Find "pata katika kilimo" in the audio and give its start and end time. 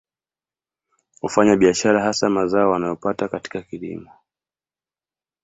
2.95-4.11